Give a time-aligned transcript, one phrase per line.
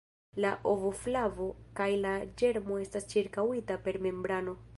[0.43, 1.49] La ovoflavo
[1.81, 4.59] kaj la ĝermo estas ĉirkaŭita per membrano.